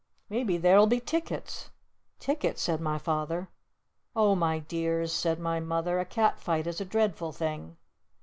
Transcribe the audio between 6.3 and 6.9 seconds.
fight is a